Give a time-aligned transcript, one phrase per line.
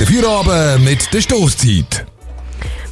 [0.00, 2.06] der Feierabend mit der Stoßzeit.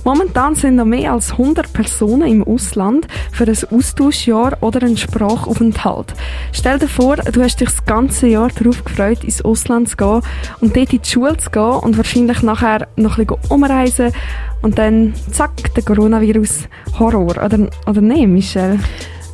[0.05, 6.13] Momentan sind noch mehr als 100 Personen im Ausland für ein Austauschjahr oder einen Sprachaufenthalt.
[6.53, 10.21] Stell dir vor, du hast dich das ganze Jahr darauf gefreut, ins Ausland zu gehen
[10.61, 14.13] und dort in die Schule zu gehen und wahrscheinlich nachher noch ein bisschen umreisen
[14.61, 16.69] und dann zack, der Coronavirus
[16.99, 17.43] Horror.
[17.43, 18.79] Oder, oder nicht, Michelle?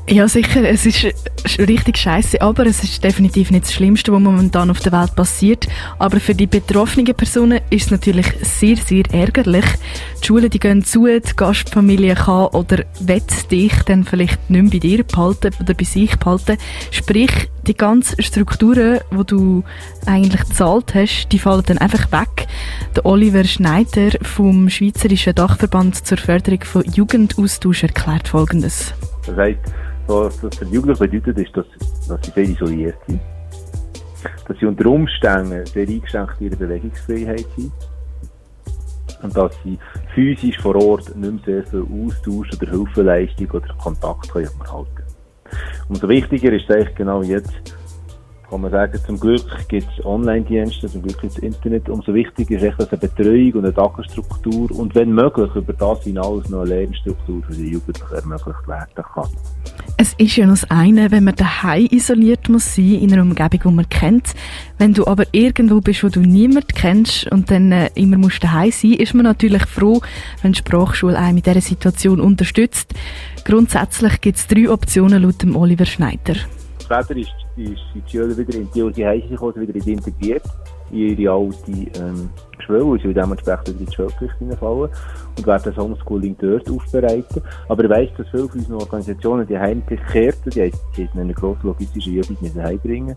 [0.07, 0.69] Ja, sicher.
[0.69, 1.07] Es ist
[1.59, 5.67] richtig scheiße, aber es ist definitiv nicht das Schlimmste, was momentan auf der Welt passiert.
[5.99, 9.65] Aber für die betroffenen Personen ist es natürlich sehr, sehr ärgerlich.
[10.23, 14.73] Die Schulen die gehen zu, die Gastfamilie kann oder wird dich dann vielleicht nicht mehr
[14.73, 16.59] bei dir behalten oder bei sich behalten.
[16.91, 19.65] Sprich, die ganzen Strukturen, die du
[20.05, 22.47] eigentlich gezahlt hast, die fallen dann einfach weg.
[22.95, 28.93] Der Oliver Schneider vom Schweizerischen Dachverband zur Förderung von Jugendaustausch erklärt Folgendes.
[29.35, 29.59] Heißt,
[30.07, 31.67] was das für Jugendliche bedeutet, ist, dass,
[32.09, 33.21] dass sie sehr isoliert sind.
[34.47, 37.73] Dass sie unter Umständen sehr eingeschränkt ihre Bewegungsfreiheit sind.
[39.23, 39.79] Und dass sie
[40.15, 45.05] physisch vor Ort nicht mehr sehr viel Austausch oder Hilfeleistung oder Kontakt können erhalten können.
[45.89, 47.53] Umso wichtiger ist es eigentlich genau jetzt,
[48.49, 51.89] kann man sagen, zum Glück gibt es Online-Dienste, zum Glück gibt es Internet.
[51.89, 56.05] Umso wichtiger ist echt, dass eine Betreuung und eine Tagesstruktur und wenn möglich über das
[56.05, 59.29] hinaus noch eine Lernstruktur für die Jugendlichen ermöglicht werden kann.
[59.97, 63.61] Es ist ja noch das eine, wenn man daheim isoliert muss sein, in einer Umgebung,
[63.65, 64.35] die man kennt.
[64.79, 68.71] Wenn du aber irgendwo bist, wo du niemanden kennst und dann äh, immer musst daheim
[68.71, 70.01] sein, ist man natürlich froh,
[70.43, 72.93] wenn die Sprachschule einen in dieser Situation unterstützt.
[73.45, 76.35] Grundsätzlich gibt es drei Optionen laut dem Oliver Schneider.
[76.85, 80.43] Später ist, ist, die Schüler wieder in die Hause gekommen, wieder integriert
[80.91, 84.91] in ihre alte ähm, Schule, weil sie dementsprechend wieder in die Schulpflicht hineinfallen
[85.39, 87.43] und werden das Homeschooling dort aufbereiten.
[87.69, 90.73] Aber ich weiss, dass viele von unseren Organisationen die heimgekehrten, die
[91.09, 93.17] haben eine grosse logistische Übung mit heimbringen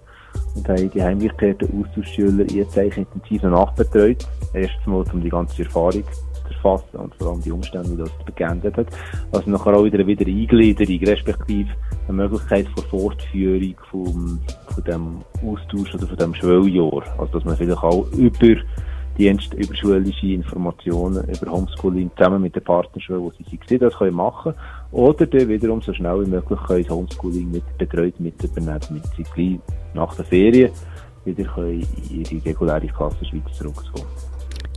[0.56, 4.26] und haben die heimgekehrten Austauschschüler jetzt eigentlich intensiv nachbetreut.
[4.54, 6.04] Erstens um die ganze Erfahrung
[6.48, 8.88] erfassen und vor allem die Umstände, die das geändert hat.
[9.32, 11.70] Also nachher auch wieder eine Wiedereingliederung, respektive
[12.08, 14.40] eine Möglichkeit von Fortführung vom,
[14.74, 17.04] von dem Austausch oder von dem Schuljahr.
[17.18, 18.56] Also dass man vielleicht auch über
[19.18, 24.16] Dienst über schulische Informationen, über Homeschooling zusammen mit der Partnerschule, wo sie sich das können
[24.16, 24.54] machen
[24.92, 29.24] Oder dann wiederum so schnell wie möglich können Homeschooling mit betreut mit übernehmen, damit sie
[29.24, 29.60] gleich
[29.96, 30.72] nach der Ferien
[31.26, 34.06] wieder können in ihre reguläre Klasse Schweiz zurückkommen.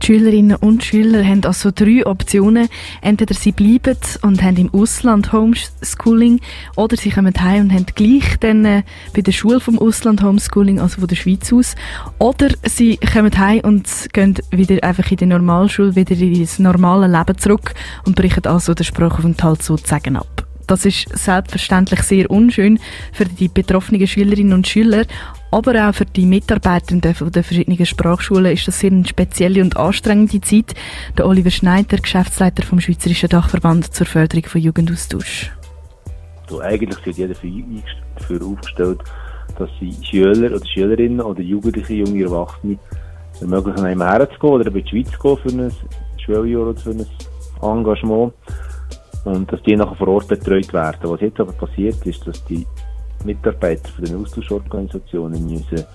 [0.01, 2.69] Die Schülerinnen und Schüler haben also drei Optionen.
[3.01, 6.39] Entweder sie bleiben und haben im Ausland Homeschooling
[6.75, 10.79] oder sie kommen heim und haben gleich dann äh, bei der Schule vom Ausland Homeschooling,
[10.79, 11.75] also von der Schweiz aus.
[12.17, 17.05] Oder sie kommen heim und gehen wieder einfach in die Normalschule, wieder in das normale
[17.05, 17.75] Leben zurück
[18.05, 20.47] und brechen also den Sprachaufenthalt sozusagen ab.
[20.65, 22.79] Das ist selbstverständlich sehr unschön
[23.11, 25.05] für die betroffenen Schülerinnen und Schüler,
[25.51, 30.39] aber auch für die Mitarbeitenden der verschiedenen Sprachschulen ist das sehr eine spezielle und anstrengende
[30.41, 30.73] Zeit.
[31.17, 35.51] Der Oliver Schneider, Geschäftsleiter vom Schweizerischen Dachverband zur Förderung von Jugendaustausch.
[36.49, 38.99] So, eigentlich sind jeder dafür aufgestellt,
[39.57, 42.77] dass sie Schüler oder Schülerinnen oder Jugendliche, junge Erwachsene
[43.39, 45.71] ermöglichen, einem herzugehen oder in die Schweiz zu gehen für ein
[46.25, 47.05] Schuljahr oder für ein
[47.61, 48.33] Engagement
[49.25, 50.97] und dass die nachher vor Ort betreut werden.
[51.03, 52.65] Was jetzt aber passiert ist, dass die
[53.23, 55.85] Mitarbeiter von den Austauschorganisationen müssen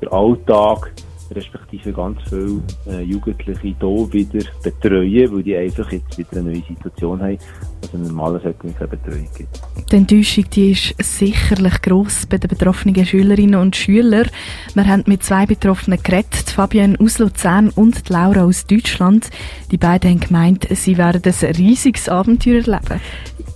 [0.00, 0.92] den Alltag
[1.32, 6.62] respektive ganz viele äh, Jugendliche hier wieder betreuen, weil die einfach jetzt wieder eine neue
[6.62, 7.38] Situation haben,
[7.82, 9.60] was eine normale Betreuung gibt.
[9.90, 14.28] Die Enttäuschung die ist sicherlich gross bei den betroffenen Schülerinnen und Schülern.
[14.74, 19.30] Wir haben mit zwei Betroffenen geredet, Fabienne aus Luzern und Laura aus Deutschland.
[19.70, 23.00] Die beiden haben gemeint, sie werden ein riesiges Abenteuer erleben.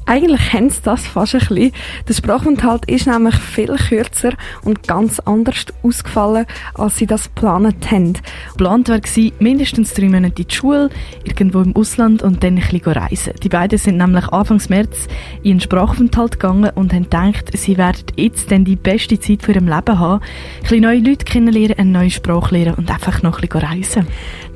[0.07, 1.73] Eigentlich haben sie das fast ein bisschen.
[2.07, 6.45] Der Sprachaufenthalt ist nämlich viel kürzer und ganz anders ausgefallen,
[6.75, 8.13] als sie das geplant haben.
[8.51, 9.01] Geplant war
[9.39, 10.91] mindestens drei Monate in die Schule,
[11.25, 13.33] irgendwo im Ausland und dann ein bisschen reisen.
[13.43, 15.09] Die beiden sind nämlich Anfang März
[15.43, 19.53] in einen Sprachaufenthalt gegangen und haben gedacht, sie werden jetzt dann die beste Zeit für
[19.53, 23.41] ihrem Leben haben, ein bisschen neue Leute kennenlernen, eine neue Sprache lernen und einfach noch
[23.41, 24.07] ein bisschen reisen.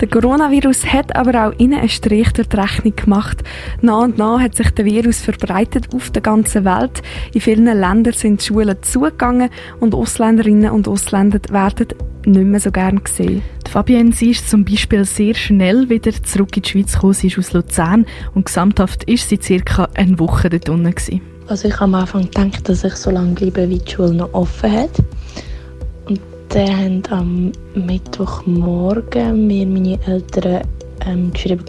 [0.00, 3.43] Der Coronavirus hat aber auch ihnen einen Strich durch die Rechnung gemacht.
[3.81, 7.02] Nach und nach hat sich der Virus verbreitet auf der ganzen Welt.
[7.32, 9.50] In vielen Ländern sind die Schulen zugegangen
[9.81, 11.88] und Ausländerinnen und Ausländer werden
[12.26, 13.43] nicht mehr so gern gesehen.
[13.67, 17.14] Die Fabienne, sie ist zum Beispiel sehr schnell wieder zurück in die Schweiz gekommen.
[17.14, 21.20] Sie ist aus Luzern und gesamthaft ist sie circa eine Woche dort unten gewesen.
[21.46, 24.32] Also ich habe am Anfang gedacht, dass ich so lange bleibe, wie die Schule noch
[24.34, 24.91] offen hat.
[26.08, 30.62] Die haben am Mittwochmorgen mir meine Eltern
[31.06, 31.64] ähm, geschrieben,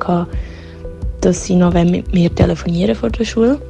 [1.21, 3.61] dass sie noch mit mir telefonieren vor der Schule.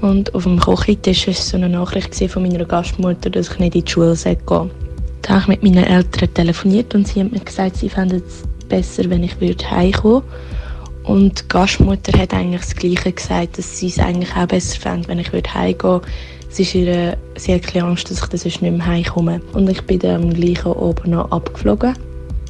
[0.00, 3.84] Und auf dem Kochentisch war so eine Nachricht von meiner Gastmutter, dass ich nicht in
[3.84, 4.70] die Schule gehen soll.
[5.22, 8.42] Da habe ich mit meinen Eltern telefoniert und sie haben mir gesagt, sie fänden es
[8.68, 10.22] besser, wenn ich würde heimkommen
[11.04, 15.08] Und die Gastmutter hat eigentlich das Gleiche gesagt, dass sie es eigentlich auch besser fände,
[15.08, 16.00] wenn ich würde heimgehen.
[16.48, 19.40] Sie, ist ihr, sie hat Angst, dass ich sonst nicht mehr heimkomme.
[19.52, 21.94] Und ich bin dann am gleichen oben noch abgeflogen.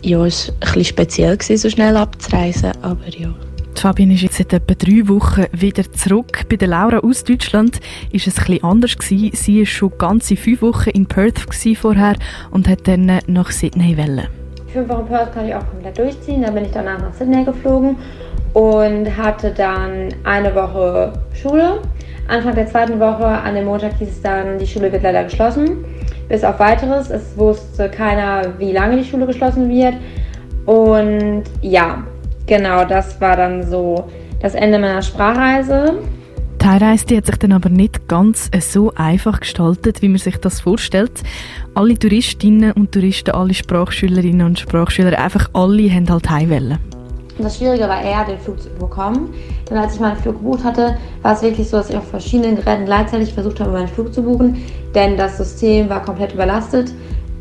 [0.03, 3.35] Ja, es war ein bisschen speziell, so schnell abzureisen, aber ja.
[3.81, 6.43] Fabienne ist jetzt seit etwa drei Wochen wieder zurück.
[6.51, 7.81] Bei der Laura aus Deutschland
[8.13, 9.31] ist es etwas anders gewesen.
[9.33, 11.39] Sie war schon ganze fünf Wochen in Perth
[11.79, 12.17] vorher
[12.51, 14.27] und hat dann nach Sydney wollen.
[14.71, 16.43] Fünf Wochen Perth kann ich auch komplett durchziehen.
[16.43, 17.97] Dann bin ich danach nach Sydney geflogen
[18.53, 21.81] und hatte dann eine Woche Schule.
[22.29, 25.87] Anfang der zweiten Woche, an dem Montag hieß es dann, die Schule wird leider geschlossen.
[26.29, 27.09] Bis auf weiteres.
[27.09, 29.95] Es wusste keiner, wie lange die Schule geschlossen wird.
[30.67, 32.05] Und ja,
[32.47, 34.11] genau, das war dann so
[34.41, 35.99] das Ende meiner Sprachreise.
[36.61, 40.37] Die Heimreise die hat sich dann aber nicht ganz so einfach gestaltet, wie man sich
[40.37, 41.23] das vorstellt.
[41.75, 46.79] Alle Touristinnen und Touristen, alle Sprachschülerinnen und Sprachschüler, einfach alle haben halt heimwellen.
[47.39, 49.33] Das Schwierige war eher, den Flug zu bekommen.
[49.71, 52.57] Denn als ich meinen Flug gebucht hatte, war es wirklich so, dass ich auf verschiedenen
[52.57, 54.63] Geräten gleichzeitig versucht habe, meinen Flug zu buchen.
[54.95, 56.93] Denn das System war komplett überlastet.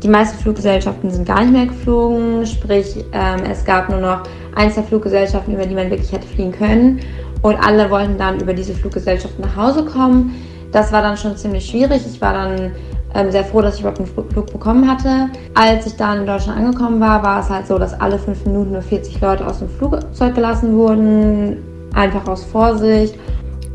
[0.02, 4.22] Die meisten Fluggesellschaften sind gar nicht mehr geflogen, sprich ähm, es gab nur noch
[4.56, 7.00] der Fluggesellschaften, über die man wirklich hätte fliegen können.
[7.42, 10.34] Und alle wollten dann über diese Fluggesellschaft nach Hause kommen.
[10.72, 12.02] Das war dann schon ziemlich schwierig.
[12.06, 12.72] Ich war dann
[13.14, 15.28] ähm, sehr froh, dass ich überhaupt einen Flug bekommen hatte.
[15.54, 18.72] Als ich dann in Deutschland angekommen war, war es halt so, dass alle fünf Minuten
[18.72, 21.58] nur 40 Leute aus dem Flugzeug gelassen wurden,
[21.94, 23.14] einfach aus Vorsicht.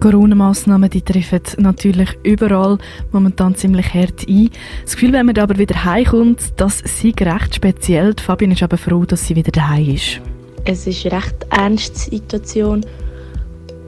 [0.06, 2.78] Corona-Massnahmen, die treffen natürlich überall
[3.12, 4.52] momentan ziemlich hart ein.
[4.84, 8.14] Das Gefühl, wenn man aber wieder heimkommt, das sei recht speziell.
[8.22, 10.22] Fabian ist aber froh, dass sie wieder daheim ist.
[10.64, 12.86] Es ist eine recht ernste Situation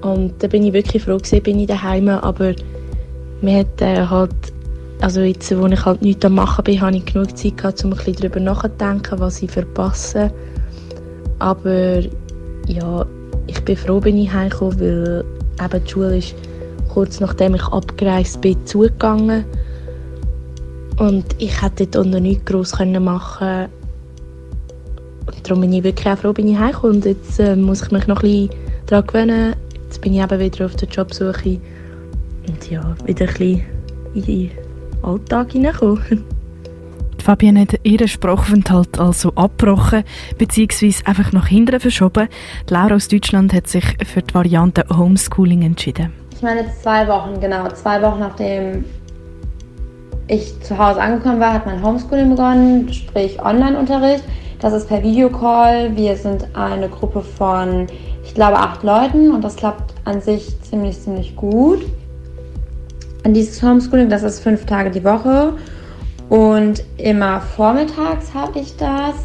[0.01, 2.55] und da bin ich wirklich froh gewesen, bin ich daheim, aber
[3.43, 4.33] mir hat äh, halt
[5.01, 7.91] also jetzt, wo ich halt nichts am machen bin, habe ich genug Zeit gehabt, um
[7.91, 10.33] ein bisschen darüber nachzudenken, was ich verpasse.
[11.37, 12.01] Aber
[12.65, 13.05] ja,
[13.45, 15.25] ich bin froh, bin ich heimgekommen, weil
[15.63, 16.35] eben die Schule ist
[16.93, 19.45] kurz nachdem ich abgereist bin, zugegangen.
[20.97, 23.67] Und ich hätte dort noch nichts gross machen
[25.27, 26.97] und darum bin ich wirklich auch froh, bin ich heimgekommen.
[26.97, 28.49] Und jetzt äh, muss ich mich noch ein bisschen
[28.87, 29.55] daran gewöhnen.
[29.83, 31.59] Jetzt bin ich eben wieder auf der Jobsuche.
[32.47, 33.63] Und ja, wieder ein bisschen
[34.15, 34.51] in die
[35.03, 36.23] Alltag hineinkommen.
[37.27, 40.05] Fabienne hat ihren Sprachaufenthalt also abgebrochen
[40.37, 40.93] bzw.
[41.03, 42.29] einfach nach hinten verschoben.
[42.69, 46.13] Laura aus Deutschland hat sich für die Variante Homeschooling entschieden.
[46.33, 47.67] Ich meine zwei Wochen, genau.
[47.71, 48.85] Zwei Wochen nachdem
[50.27, 54.23] ich zu Hause angekommen war, hat mein Homeschooling begonnen, sprich Online-Unterricht.
[54.61, 55.93] Das ist per Videocall.
[55.97, 57.87] Wir sind eine Gruppe von,
[58.23, 61.81] ich glaube, acht Leuten und das klappt an sich ziemlich, ziemlich gut
[63.33, 65.53] dieses Homeschooling, das ist fünf Tage die Woche
[66.29, 69.15] und immer vormittags habe ich das.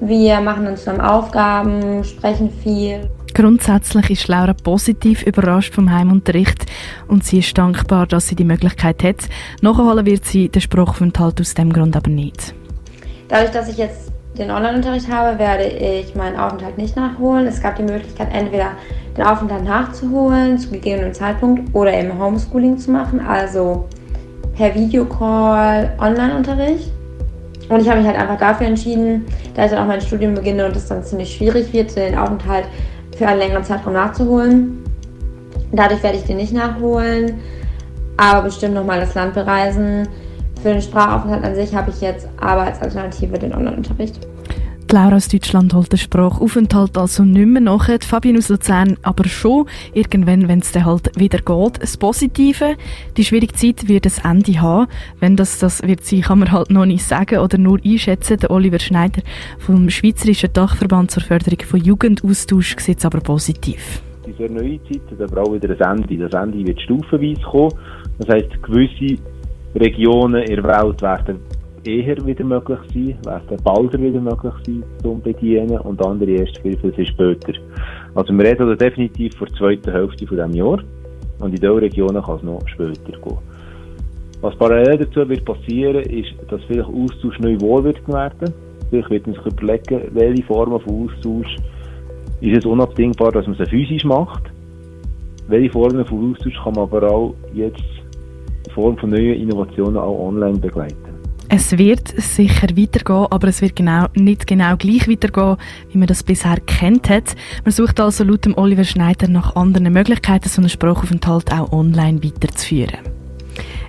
[0.00, 3.08] Wir machen dann zusammen Aufgaben, sprechen viel.
[3.34, 6.66] Grundsätzlich ist Laura positiv überrascht vom Heimunterricht
[7.08, 9.28] und sie ist dankbar, dass sie die Möglichkeit hat.
[9.60, 12.54] Nachholen wird sie den Sprachaufenthalt aus dem Grund aber nicht.
[13.28, 17.46] Dadurch, dass ich jetzt den Online-Unterricht habe, werde ich meinen Aufenthalt nicht nachholen.
[17.46, 18.72] Es gab die Möglichkeit, entweder
[19.16, 23.88] den Aufenthalt nachzuholen zu gegebenem Zeitpunkt oder eben Homeschooling zu machen, also
[24.56, 26.90] per Videocall Online-Unterricht.
[27.68, 29.24] Und ich habe mich halt einfach dafür entschieden,
[29.54, 32.66] da ich dann auch mein Studium beginne und es dann ziemlich schwierig wird, den Aufenthalt
[33.16, 34.84] für einen längeren Zeitraum nachzuholen.
[35.72, 37.40] Dadurch werde ich den nicht nachholen,
[38.16, 40.06] aber bestimmt nochmal das Land bereisen.
[40.62, 44.26] Für den Sprachaufenthalt an sich habe ich jetzt aber als Alternative den Online-Unterricht.
[44.94, 47.88] Laura aus Deutschland holt den Sprachaufenthalt also nicht mehr nach.
[48.02, 49.66] Fabian aus Luzern aber schon.
[49.92, 51.82] Irgendwann, wenn es dann halt wieder geht.
[51.82, 52.76] Das Positive,
[53.16, 54.86] die schwierige Zeit wird ein Ende haben.
[55.18, 58.38] Wenn das das wird sein, kann man halt noch nicht sagen oder nur einschätzen.
[58.38, 59.22] Der Oliver Schneider
[59.58, 64.00] vom Schweizerischen Dachverband zur Förderung von Jugendaustausch sieht es aber positiv.
[64.24, 66.28] Diese neue Zeit hat aber auch wieder ein Ende.
[66.28, 67.72] Das Ende wird stufenweise kommen.
[68.18, 69.20] Das heisst, gewisse
[69.74, 71.40] Regionen in der Welt werden
[71.86, 76.76] eher wieder möglich sein, werden bald wieder möglich sein zum Bedienen und andere erst viel,
[76.76, 77.52] viel später.
[78.14, 80.78] Also wir reden also definitiv vor der zweiten Hälfte von diesem Jahr
[81.40, 83.38] und in diesen Regionen kann es noch später gehen.
[84.40, 88.52] Was parallel dazu wird passieren, ist, dass vielleicht Austausch neu wohl wird werden.
[88.90, 91.56] Vielleicht wird man sich überlegen, welche Formen von Austausch
[92.40, 94.42] ist es unabdingbar, dass man sie physisch macht.
[95.48, 97.82] Welche Formen von Austausch kann man aber auch jetzt
[98.66, 101.13] in Form von neuen Innovationen auch online begleiten.
[101.56, 105.56] Es wird sicher weitergehen, aber es wird genau, nicht genau gleich weitergehen,
[105.92, 107.36] wie man das bisher kennt hat.
[107.62, 113.13] Man sucht also laut Oliver Schneider nach anderen Möglichkeiten, so einen Sprachaufenthalt auch online weiterzuführen.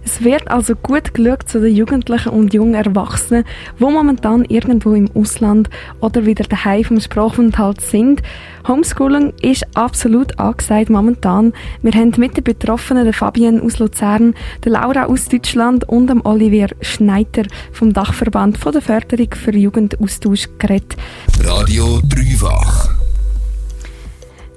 [0.05, 3.43] Es wird also gut geschaut zu den Jugendlichen und jungen Erwachsenen,
[3.79, 5.69] die momentan irgendwo im Ausland
[5.99, 8.21] oder wieder daheim vom Sprachaufenthalt sind.
[8.67, 11.53] Homeschooling ist absolut angesagt momentan.
[11.81, 16.23] Wir haben mit den Betroffenen, der Fabienne aus Luzern, der Laura aus Deutschland und dem
[16.23, 20.95] Olivier Schneider vom Dachverband von der Förderung für Jugendaustausch geredet.
[21.43, 23.04] Radio Dreifach.